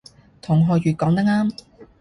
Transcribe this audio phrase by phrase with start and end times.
[0.41, 1.51] 同學乙講得啱